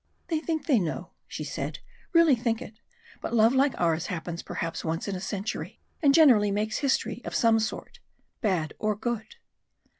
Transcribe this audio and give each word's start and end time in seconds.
"They 0.29 0.39
think 0.39 0.65
they 0.65 0.79
know," 0.79 1.11
she 1.27 1.43
said. 1.43 1.77
"Really 2.11 2.35
think 2.35 2.59
it, 2.59 2.79
but 3.21 3.35
love 3.35 3.53
like 3.53 3.79
ours 3.79 4.07
happens 4.07 4.41
perhaps 4.41 4.83
once 4.83 5.07
in 5.07 5.15
a 5.15 5.21
century, 5.21 5.79
and 6.01 6.11
generally 6.11 6.49
makes 6.49 6.79
history 6.79 7.21
of 7.23 7.35
some 7.35 7.59
sort 7.59 7.99
bad 8.41 8.73
or 8.79 8.95
good." 8.95 9.35